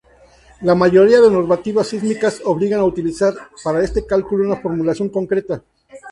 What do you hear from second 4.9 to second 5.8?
concreta.